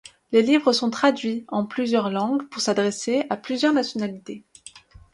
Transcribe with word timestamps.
Les 0.31 0.41
livres 0.41 0.73
sont 0.73 0.89
traduits 0.89 1.45
en 1.49 1.63
plusieurs 1.63 2.09
langues 2.09 2.49
pour 2.49 2.59
s'adresser 2.59 3.27
à 3.29 3.37
plusieurs 3.37 3.71
nationalités. 3.71 4.43